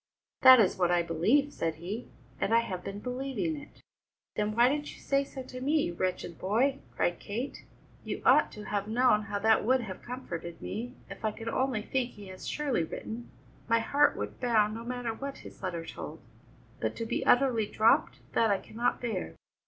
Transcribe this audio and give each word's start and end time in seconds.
"That 0.41 0.59
is 0.59 0.77
what 0.79 0.89
I 0.89 1.03
believe," 1.03 1.53
said 1.53 1.75
he, 1.75 2.07
"and 2.39 2.55
I 2.55 2.61
have 2.61 2.83
been 2.83 2.97
believing 3.01 3.55
it." 3.55 3.81
"Then 4.35 4.55
why 4.55 4.67
didn't 4.67 4.95
you 4.95 4.99
say 4.99 5.23
so 5.23 5.43
to 5.43 5.61
me, 5.61 5.83
you 5.83 5.93
wretched 5.93 6.39
boy?" 6.39 6.79
cried 6.95 7.19
Kate. 7.19 7.65
"You 8.03 8.23
ought 8.25 8.51
to 8.53 8.63
have 8.63 8.87
known 8.87 9.21
how 9.25 9.37
that 9.37 9.63
would 9.63 9.81
have 9.81 10.01
comforted 10.01 10.59
me. 10.59 10.95
If 11.07 11.23
I 11.23 11.29
could 11.29 11.49
only 11.49 11.83
think 11.83 12.13
he 12.13 12.29
has 12.29 12.47
surely 12.47 12.83
written, 12.83 13.29
my 13.67 13.77
heart 13.77 14.17
would 14.17 14.39
bound, 14.39 14.73
no 14.73 14.83
matter 14.83 15.13
what 15.13 15.37
his 15.45 15.61
letter 15.61 15.85
told; 15.85 16.19
but 16.79 16.95
to 16.95 17.05
be 17.05 17.23
utterly 17.23 17.67
dropped, 17.67 18.21
that 18.33 18.49
I 18.49 18.57
cannot 18.57 19.01
bear." 19.01 19.35